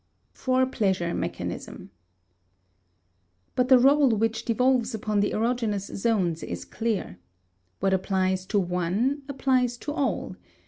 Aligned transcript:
*Fore 0.33 0.65
pleasure 0.65 1.13
Mechanism.* 1.13 1.91
But 3.55 3.67
the 3.69 3.77
rôle 3.77 4.17
which 4.17 4.45
devolves 4.45 4.95
upon 4.95 5.19
the 5.19 5.29
erogenous 5.29 5.95
zones 5.95 6.41
is 6.41 6.65
clear. 6.65 7.19
What 7.81 7.93
applies 7.93 8.47
to 8.47 8.57
one 8.59 9.21
applies 9.29 9.77
to 9.77 9.91
all. 9.91 10.37